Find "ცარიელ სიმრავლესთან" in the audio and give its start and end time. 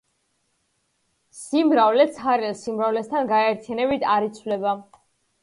2.15-3.31